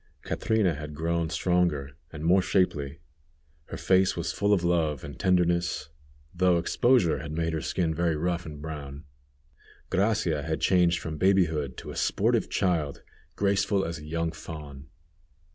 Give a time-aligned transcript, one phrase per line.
[0.23, 2.97] Catrina had grown stronger, and more shapely.
[3.65, 5.89] Her face was full of love and tenderness,
[6.33, 9.03] though exposure had made her skin very rough and brown.
[9.91, 13.03] Gracia had changed from babyhood to a sportive child,
[13.35, 14.87] graceful as a young fawn.